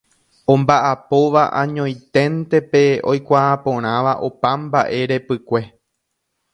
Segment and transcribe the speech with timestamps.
[0.53, 5.61] Omba'apóva añoiténte pe oikuaaporãva opa mba'e repykue.